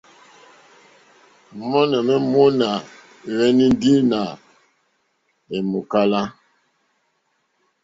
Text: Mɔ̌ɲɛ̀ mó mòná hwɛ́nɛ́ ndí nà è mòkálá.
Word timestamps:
Mɔ̌ɲɛ̀ 1.69 2.01
mó 2.07 2.15
mòná 2.31 2.67
hwɛ́nɛ́ 3.33 3.67
ndí 3.73 3.93
nà 4.11 4.19
è 5.53 5.57
mòkálá. 5.71 6.21